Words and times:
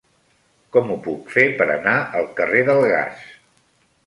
Com 0.75 0.93
ho 0.93 0.97
puc 1.07 1.29
fer 1.33 1.45
per 1.59 1.67
anar 1.75 1.93
al 2.21 2.27
carrer 2.41 2.65
del 2.71 2.83
Gas? 2.95 3.23